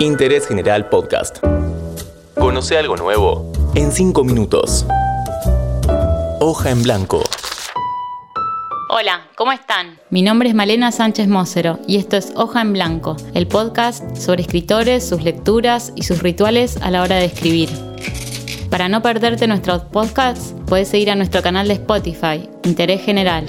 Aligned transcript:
Interés 0.00 0.46
General 0.46 0.88
Podcast. 0.88 1.38
Conoce 2.38 2.76
algo 2.76 2.96
nuevo 2.96 3.50
en 3.74 3.90
5 3.90 4.24
minutos. 4.24 4.86
Hoja 6.40 6.70
en 6.70 6.82
blanco. 6.82 7.22
Hola, 8.90 9.28
¿cómo 9.36 9.52
están? 9.52 9.98
Mi 10.10 10.22
nombre 10.22 10.48
es 10.50 10.54
Malena 10.54 10.92
Sánchez 10.92 11.28
Mosero 11.28 11.78
y 11.86 11.96
esto 11.96 12.16
es 12.16 12.32
Hoja 12.36 12.60
en 12.60 12.72
Blanco, 12.72 13.16
el 13.34 13.48
podcast 13.48 14.16
sobre 14.16 14.42
escritores, 14.42 15.08
sus 15.08 15.22
lecturas 15.22 15.92
y 15.96 16.02
sus 16.02 16.22
rituales 16.22 16.76
a 16.82 16.90
la 16.90 17.02
hora 17.02 17.16
de 17.16 17.24
escribir. 17.24 17.70
Para 18.70 18.88
no 18.88 19.02
perderte 19.02 19.46
nuestros 19.46 19.82
podcasts, 19.82 20.54
puedes 20.66 20.88
seguir 20.88 21.10
a 21.10 21.16
nuestro 21.16 21.42
canal 21.42 21.68
de 21.68 21.74
Spotify, 21.74 22.48
Interés 22.64 23.02
General. 23.02 23.46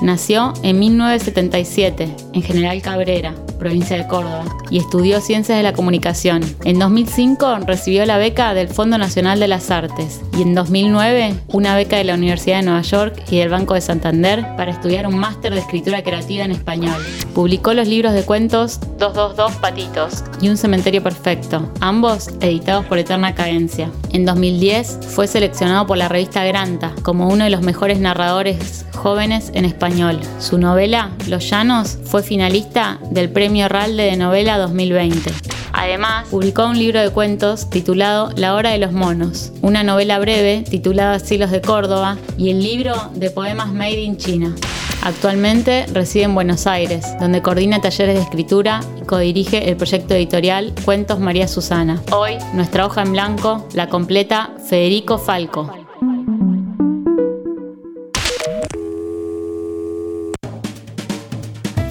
Nació 0.00 0.52
en 0.62 0.78
1977 0.78 2.16
en 2.32 2.42
General 2.42 2.82
Cabrera, 2.82 3.34
provincia 3.62 3.96
de 3.96 4.08
Córdoba, 4.08 4.44
y 4.70 4.78
estudió 4.78 5.20
Ciencias 5.20 5.56
de 5.56 5.62
la 5.62 5.72
Comunicación. 5.72 6.42
En 6.64 6.80
2005 6.80 7.58
recibió 7.64 8.04
la 8.04 8.18
beca 8.18 8.54
del 8.54 8.66
Fondo 8.66 8.98
Nacional 8.98 9.38
de 9.38 9.46
las 9.46 9.70
Artes 9.70 10.20
y 10.36 10.42
en 10.42 10.56
2009 10.56 11.34
una 11.52 11.76
beca 11.76 11.96
de 11.96 12.02
la 12.02 12.14
Universidad 12.14 12.56
de 12.56 12.64
Nueva 12.64 12.82
York 12.82 13.22
y 13.30 13.38
del 13.38 13.50
Banco 13.50 13.74
de 13.74 13.80
Santander 13.80 14.44
para 14.56 14.72
estudiar 14.72 15.06
un 15.06 15.16
máster 15.16 15.54
de 15.54 15.60
escritura 15.60 16.02
creativa 16.02 16.44
en 16.44 16.50
español. 16.50 17.00
Publicó 17.34 17.72
los 17.72 17.86
libros 17.86 18.14
de 18.14 18.24
cuentos 18.24 18.80
222 18.98 19.52
Patitos 19.60 20.24
y 20.40 20.48
Un 20.48 20.56
Cementerio 20.56 21.04
Perfecto, 21.04 21.70
ambos 21.80 22.30
editados 22.40 22.84
por 22.86 22.98
Eterna 22.98 23.36
Cadencia. 23.36 23.90
En 24.10 24.24
2010 24.24 24.98
fue 25.08 25.28
seleccionado 25.28 25.86
por 25.86 25.98
la 25.98 26.08
revista 26.08 26.44
Granta 26.44 26.92
como 27.02 27.28
uno 27.28 27.44
de 27.44 27.50
los 27.50 27.62
mejores 27.62 28.00
narradores 28.00 28.86
jóvenes 28.92 29.52
en 29.54 29.64
español. 29.64 30.18
Su 30.38 30.58
novela, 30.58 31.10
Los 31.28 31.48
Llanos, 31.48 31.98
fue 32.04 32.22
finalista 32.22 32.98
del 33.10 33.30
Premio 33.30 33.51
Ralde 33.60 34.04
de 34.04 34.16
Novela 34.16 34.56
2020. 34.56 35.30
Además, 35.72 36.28
publicó 36.30 36.66
un 36.66 36.78
libro 36.78 37.00
de 37.00 37.10
cuentos 37.10 37.68
titulado 37.68 38.30
La 38.36 38.54
Hora 38.54 38.70
de 38.70 38.78
los 38.78 38.92
Monos, 38.92 39.52
una 39.60 39.82
novela 39.82 40.18
breve 40.18 40.64
titulada 40.68 41.18
Cielos 41.18 41.50
de 41.50 41.60
Córdoba 41.60 42.16
y 42.38 42.50
el 42.50 42.62
libro 42.62 42.94
de 43.14 43.30
poemas 43.30 43.72
Made 43.72 44.00
in 44.00 44.16
China. 44.16 44.54
Actualmente 45.02 45.86
reside 45.92 46.24
en 46.24 46.34
Buenos 46.34 46.66
Aires, 46.66 47.04
donde 47.20 47.42
coordina 47.42 47.80
talleres 47.80 48.14
de 48.14 48.22
escritura 48.22 48.80
y 49.00 49.04
codirige 49.04 49.68
el 49.68 49.76
proyecto 49.76 50.14
editorial 50.14 50.72
Cuentos 50.84 51.20
María 51.20 51.48
Susana. 51.48 52.00
Hoy, 52.12 52.38
nuestra 52.54 52.86
hoja 52.86 53.02
en 53.02 53.12
blanco 53.12 53.68
la 53.74 53.88
completa 53.88 54.50
Federico 54.68 55.18
Falco. 55.18 55.81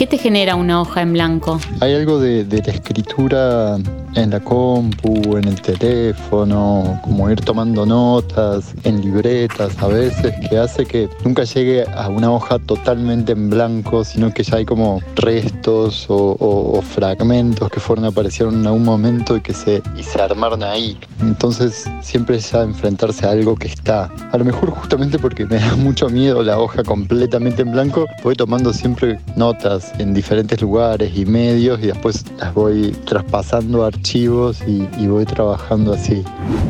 ¿Qué 0.02 0.07
te 0.07 0.17
genera 0.17 0.55
una 0.55 0.81
hoja 0.81 1.03
en 1.03 1.13
blanco? 1.13 1.59
Hay 1.80 1.94
algo 1.94 2.19
de, 2.19 2.44
la 2.44 2.73
escritura 2.73 3.77
en 4.15 4.31
la 4.31 4.39
compu, 4.39 5.37
en 5.37 5.47
el 5.47 5.61
teléfono, 5.61 6.99
como 7.03 7.29
ir 7.29 7.39
tomando 7.41 7.85
notas, 7.85 8.73
en 8.83 9.01
libretas 9.01 9.77
a 9.81 9.87
veces, 9.87 10.33
que 10.49 10.57
hace 10.57 10.85
que 10.85 11.09
nunca 11.23 11.43
llegue 11.43 11.85
a 11.95 12.09
una 12.09 12.31
hoja 12.31 12.59
totalmente 12.59 13.31
en 13.31 13.49
blanco, 13.49 14.03
sino 14.03 14.33
que 14.33 14.43
ya 14.43 14.57
hay 14.57 14.65
como 14.65 15.01
restos 15.15 16.05
o, 16.09 16.81
fragmentos 16.81 17.69
que 17.69 17.79
fueron 17.79 18.05
aparecieron 18.05 18.61
en 18.61 18.67
algún 18.67 18.83
momento 18.83 19.37
y 19.37 19.41
que 19.41 19.53
se, 19.53 19.81
y 19.97 20.03
se 20.03 20.21
armaron 20.21 20.63
ahí. 20.63 20.97
Entonces 21.21 21.85
siempre 22.01 22.37
es 22.37 22.51
ya 22.51 22.63
enfrentarse 22.63 23.25
a 23.25 23.31
algo 23.31 23.55
que 23.55 23.67
está. 23.67 24.11
A 24.31 24.37
lo 24.37 24.45
mejor 24.45 24.71
justamente 24.71 25.19
porque 25.19 25.45
me 25.45 25.55
da 25.59 25.75
mucho 25.75 26.09
miedo 26.09 26.43
la 26.43 26.59
hoja 26.59 26.83
completamente 26.83 27.61
en 27.61 27.71
blanco, 27.71 28.05
voy 28.23 28.35
tomando 28.35 28.73
siempre 28.73 29.19
notas 29.35 29.91
en 29.99 30.13
diferentes 30.13 30.61
lugares 30.61 31.15
y 31.15 31.25
medios 31.25 31.79
y 31.81 31.87
después 31.87 32.25
las 32.39 32.53
voy 32.53 32.91
traspasando 33.05 33.85
a 33.85 33.91
archivos 34.02 34.57
y, 34.66 35.05
voy 35.05 35.25
trabajando 35.25 35.94
así. 35.94 36.23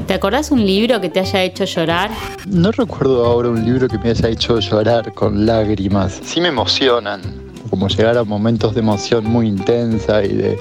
¿Te 0.06 0.14
acordás 0.14 0.52
un 0.52 0.66
libro 0.66 1.00
que 1.00 1.10
te 1.10 1.22
haya 1.22 1.44
hecho 1.44 1.64
llorar? 1.64 2.12
No 2.46 2.72
recuerdo 2.72 3.26
ahora 3.26 3.48
un 3.48 3.64
libro 3.64 3.88
que 3.88 3.98
me 3.98 4.10
haya 4.10 4.28
hecho 4.28 4.60
llorar 4.60 5.14
con 5.14 5.46
lágrimas. 5.46 6.20
Sí 6.24 6.42
me 6.42 6.50
emocionan, 6.50 7.22
como 7.70 7.88
llegar 7.88 8.18
a 8.18 8.26
momentos 8.26 8.74
de 8.74 8.82
emoción 8.82 9.24
muy 9.26 9.48
intensa 9.48 10.24
y 10.26 10.34
de 10.34 10.60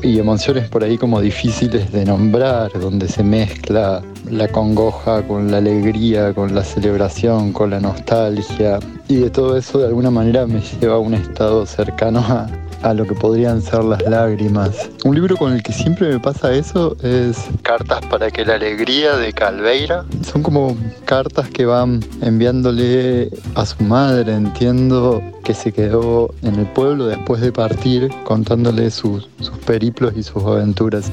y 0.00 0.20
emociones 0.20 0.68
por 0.68 0.84
ahí 0.84 0.96
como 0.96 1.20
difíciles 1.20 1.90
de 1.90 2.04
nombrar, 2.04 2.70
donde 2.78 3.08
se 3.08 3.24
mezcla 3.24 4.00
la 4.30 4.46
congoja 4.46 5.22
con 5.26 5.50
la 5.50 5.56
alegría, 5.56 6.32
con 6.34 6.54
la 6.54 6.62
celebración, 6.62 7.52
con 7.52 7.70
la 7.70 7.80
nostalgia. 7.80 8.78
Y 9.08 9.16
de 9.16 9.30
todo 9.30 9.56
eso 9.56 9.78
de 9.78 9.86
alguna 9.86 10.10
manera 10.10 10.46
me 10.46 10.60
lleva 10.60 10.96
a 10.96 10.98
un 10.98 11.14
estado 11.14 11.66
cercano 11.66 12.20
a, 12.20 12.46
a 12.82 12.94
lo 12.94 13.06
que 13.06 13.14
podrían 13.14 13.62
ser 13.62 13.84
las 13.84 14.02
lágrimas. 14.02 14.90
Un 15.04 15.14
libro 15.14 15.36
con 15.36 15.52
el 15.52 15.62
que 15.62 15.72
siempre 15.72 16.08
me 16.08 16.20
pasa 16.20 16.52
eso 16.52 16.96
es 17.02 17.46
Cartas 17.62 18.04
para 18.06 18.30
que 18.30 18.44
la 18.44 18.54
alegría 18.54 19.16
de 19.16 19.32
Calveira. 19.32 20.04
Son 20.22 20.42
como 20.42 20.76
cartas 21.04 21.48
que 21.48 21.66
van 21.66 22.00
enviándole 22.22 23.30
a 23.54 23.66
su 23.66 23.82
madre, 23.82 24.34
entiendo, 24.34 25.22
que 25.44 25.54
se 25.54 25.72
quedó 25.72 26.34
en 26.42 26.56
el 26.56 26.66
pueblo 26.66 27.06
después 27.06 27.40
de 27.40 27.52
partir, 27.52 28.10
contándole 28.24 28.90
sus, 28.90 29.28
sus 29.40 29.58
periplos 29.58 30.14
y 30.16 30.22
sus 30.22 30.44
aventuras. 30.44 31.10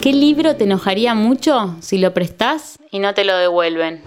¿Qué 0.00 0.12
libro 0.12 0.56
te 0.56 0.64
enojaría 0.64 1.14
mucho 1.14 1.76
si 1.80 1.98
lo 1.98 2.14
prestás 2.14 2.76
y 2.90 2.98
no 2.98 3.14
te 3.14 3.24
lo 3.24 3.36
devuelven? 3.36 4.02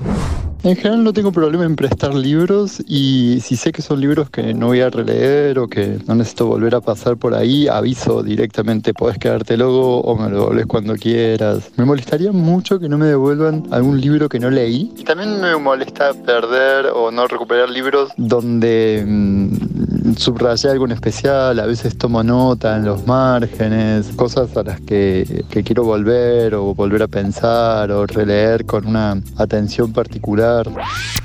En 0.63 0.75
general 0.75 1.03
no 1.03 1.11
tengo 1.11 1.31
problema 1.31 1.65
en 1.65 1.75
prestar 1.75 2.13
libros 2.13 2.83
y 2.87 3.39
si 3.41 3.55
sé 3.55 3.71
que 3.71 3.81
son 3.81 3.99
libros 3.99 4.29
que 4.29 4.53
no 4.53 4.67
voy 4.67 4.81
a 4.81 4.91
releer 4.91 5.57
o 5.57 5.67
que 5.67 5.97
no 6.07 6.13
necesito 6.13 6.45
volver 6.45 6.75
a 6.75 6.81
pasar 6.81 7.17
por 7.17 7.33
ahí, 7.33 7.67
aviso 7.67 8.21
directamente, 8.21 8.93
podés 8.93 9.17
quedarte 9.17 9.57
luego 9.57 10.01
o 10.01 10.15
me 10.15 10.29
lo 10.29 10.41
devolves 10.41 10.67
cuando 10.67 10.95
quieras. 10.97 11.71
Me 11.77 11.85
molestaría 11.85 12.31
mucho 12.31 12.79
que 12.79 12.87
no 12.87 12.99
me 12.99 13.07
devuelvan 13.07 13.63
algún 13.71 13.99
libro 13.99 14.29
que 14.29 14.39
no 14.39 14.51
leí. 14.51 14.93
También 15.03 15.41
me 15.41 15.55
molesta 15.57 16.13
perder 16.13 16.91
o 16.93 17.09
no 17.09 17.25
recuperar 17.25 17.71
libros 17.71 18.11
donde 18.17 19.03
mm, 19.03 19.70
subrayé 20.17 20.69
algo 20.69 20.85
en 20.85 20.91
especial, 20.91 21.59
a 21.59 21.65
veces 21.65 21.97
tomo 21.97 22.23
nota 22.23 22.77
en 22.77 22.85
los 22.85 23.05
márgenes, 23.05 24.07
cosas 24.15 24.55
a 24.57 24.63
las 24.63 24.81
que, 24.81 25.45
que 25.49 25.63
quiero 25.63 25.83
volver 25.83 26.55
o 26.55 26.73
volver 26.73 27.03
a 27.03 27.07
pensar 27.07 27.91
o 27.91 28.05
releer 28.05 28.65
con 28.65 28.87
una 28.87 29.21
atención 29.37 29.93
particular 29.93 30.69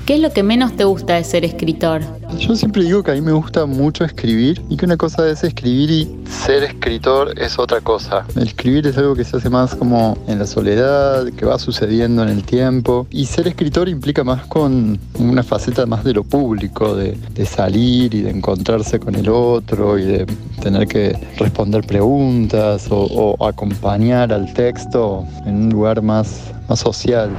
¿Qué 0.07 0.15
es 0.15 0.21
lo 0.21 0.31
que 0.31 0.41
menos 0.41 0.73
te 0.77 0.85
gusta 0.85 1.15
de 1.15 1.25
ser 1.25 1.43
escritor? 1.43 1.99
Yo 2.39 2.55
siempre 2.55 2.81
digo 2.81 3.03
que 3.03 3.11
a 3.11 3.13
mí 3.13 3.19
me 3.19 3.33
gusta 3.33 3.65
mucho 3.65 4.05
escribir 4.05 4.61
y 4.69 4.77
que 4.77 4.85
una 4.85 4.95
cosa 4.95 5.29
es 5.29 5.43
escribir 5.43 5.91
y 5.91 6.23
ser 6.29 6.63
escritor 6.63 7.37
es 7.37 7.59
otra 7.59 7.81
cosa. 7.81 8.25
Escribir 8.37 8.87
es 8.87 8.97
algo 8.97 9.15
que 9.15 9.25
se 9.25 9.35
hace 9.35 9.49
más 9.49 9.75
como 9.75 10.17
en 10.29 10.39
la 10.39 10.47
soledad, 10.47 11.27
que 11.33 11.45
va 11.45 11.59
sucediendo 11.59 12.23
en 12.23 12.29
el 12.29 12.43
tiempo 12.43 13.05
y 13.11 13.25
ser 13.25 13.49
escritor 13.49 13.89
implica 13.89 14.23
más 14.23 14.45
con 14.45 14.97
una 15.19 15.43
faceta 15.43 15.85
más 15.85 16.05
de 16.05 16.13
lo 16.13 16.23
público, 16.23 16.95
de, 16.95 17.17
salir 17.45 18.13
y 18.13 18.21
de 18.21 18.29
encontrarse 18.29 19.01
con 19.01 19.13
el 19.13 19.27
otro 19.27 19.99
y 19.99 20.05
de 20.05 20.25
tener 20.61 20.87
que 20.87 21.19
responder 21.37 21.85
preguntas 21.85 22.87
o, 22.89 23.35
o 23.37 23.45
acompañar 23.45 24.31
al 24.31 24.53
texto 24.53 25.25
en 25.45 25.63
un 25.63 25.69
lugar 25.69 26.01
más, 26.01 26.53
más 26.69 26.79
social. 26.79 27.29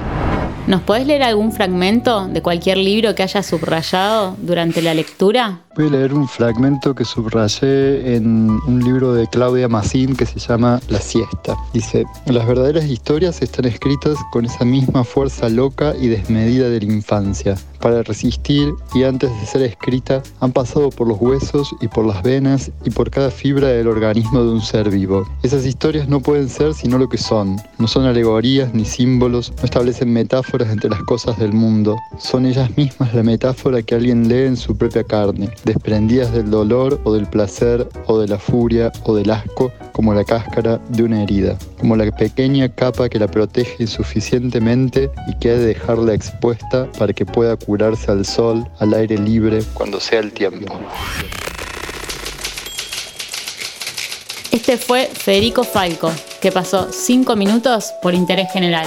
¿Nos 0.69 0.83
podés 0.83 1.07
leer 1.07 1.23
algún 1.23 1.51
fragmento 1.51 2.29
de 2.29 2.43
cualquier 2.43 2.77
libro 2.77 3.15
que 3.15 3.23
hayas 3.23 3.47
subrayado 3.47 4.37
durante 4.43 4.83
la 4.83 4.93
lectura? 4.93 5.61
Voy 5.79 5.87
a 5.87 5.91
leer 5.91 6.13
un 6.13 6.27
fragmento 6.27 6.93
que 6.93 7.05
subrayé 7.05 8.17
en 8.17 8.51
un 8.67 8.83
libro 8.83 9.15
de 9.15 9.29
Claudia 9.29 9.69
Massín 9.69 10.17
que 10.17 10.27
se 10.27 10.41
llama 10.41 10.81
La 10.89 11.01
siesta. 11.01 11.55
Dice, 11.73 12.05
las 12.27 12.49
verdaderas 12.49 12.87
historias 12.87 13.41
están 13.43 13.67
escritas 13.67 14.19
con 14.33 14.45
esa 14.45 14.65
misma 14.65 15.05
fuerza 15.05 15.49
loca 15.49 15.95
y 15.97 16.09
desmedida 16.09 16.69
de 16.69 16.81
la 16.81 16.93
infancia. 16.93 17.55
Para 17.79 18.03
resistir 18.03 18.73
y 18.93 19.05
antes 19.05 19.31
de 19.31 19.47
ser 19.47 19.63
escrita 19.63 20.21
han 20.41 20.51
pasado 20.51 20.91
por 20.91 21.07
los 21.07 21.21
huesos 21.21 21.73
y 21.81 21.87
por 21.87 22.05
las 22.05 22.25
venas 22.25 22.73
y 22.85 22.91
por 22.91 23.09
cada 23.09 23.31
fibra 23.31 23.69
del 23.69 23.87
organismo 23.87 24.43
de 24.43 24.51
un 24.51 24.61
ser 24.61 24.91
vivo. 24.91 25.29
Esas 25.45 25.65
historias 25.65 26.09
no 26.09 26.19
pueden 26.19 26.49
ser 26.49 26.75
sino 26.75 26.99
lo 26.99 27.09
que 27.09 27.19
son. 27.19 27.55
No 27.79 27.87
son 27.87 28.05
alegorías 28.05 28.75
ni 28.75 28.85
símbolos, 28.85 29.53
no 29.59 29.63
establecen 29.63 30.13
metáforas 30.13 30.71
entre 30.71 30.91
las 30.91 31.05
cosas 31.05 31.39
del 31.39 31.53
mundo. 31.53 31.97
Son 32.19 32.47
ellas 32.47 32.77
mismas 32.77 33.15
la 33.15 33.23
metáfora 33.23 33.81
que 33.81 33.95
alguien 33.95 34.29
lee 34.29 34.47
en 34.47 34.57
su 34.57 34.77
propia 34.77 35.05
carne 35.05 35.49
desprendidas 35.69 36.33
del 36.33 36.51
dolor 36.51 37.01
o 37.05 37.13
del 37.13 37.27
placer 37.27 37.87
o 38.07 38.19
de 38.19 38.27
la 38.27 38.39
furia 38.39 38.91
o 39.05 39.15
del 39.15 39.31
asco 39.31 39.71
como 39.93 40.15
la 40.15 40.25
cáscara 40.25 40.81
de 40.89 41.03
una 41.03 41.23
herida, 41.23 41.59
como 41.79 41.95
la 41.95 42.11
pequeña 42.11 42.69
capa 42.71 43.09
que 43.09 43.19
la 43.19 43.29
protege 43.29 43.87
suficientemente 43.87 45.11
y 45.29 45.37
que 45.39 45.51
ha 45.51 45.55
de 45.55 45.67
dejarla 45.67 46.15
expuesta 46.15 46.91
para 46.99 47.13
que 47.13 47.27
pueda 47.27 47.57
curarse 47.57 48.11
al 48.11 48.25
sol, 48.25 48.67
al 48.79 48.95
aire 48.95 49.19
libre, 49.19 49.63
cuando 49.75 50.01
sea 50.01 50.21
el 50.21 50.33
tiempo. 50.33 50.81
Este 54.51 54.79
fue 54.79 55.11
Federico 55.13 55.65
Falco, 55.65 56.11
que 56.41 56.51
pasó 56.51 56.89
cinco 56.93 57.37
minutos 57.37 57.93
por 58.01 58.15
interés 58.15 58.51
general. 58.53 58.87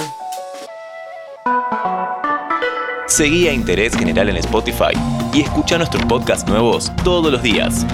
Seguí 3.12 3.46
a 3.46 3.52
Interés 3.52 3.94
General 3.94 4.26
en 4.30 4.38
Spotify 4.38 4.96
y 5.34 5.42
escucha 5.42 5.76
nuestros 5.76 6.02
podcasts 6.06 6.48
nuevos 6.48 6.90
todos 7.04 7.30
los 7.30 7.42
días. 7.42 7.84